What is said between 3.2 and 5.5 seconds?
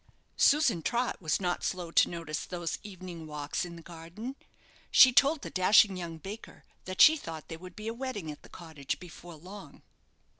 walks in the garden. She told